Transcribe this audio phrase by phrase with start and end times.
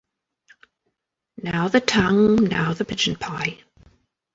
[1.43, 3.59] Now the tongue— now the pigeon pie.